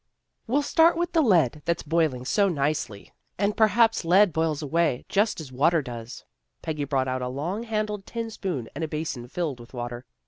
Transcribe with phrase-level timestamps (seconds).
[0.47, 5.39] "We'll start with the lead, that's boiling so nicely, and perhaps lead boils away, just
[5.39, 6.25] as water does."
[6.63, 10.07] Peggy brought out a long handled tin spoon, and a basin filled with water.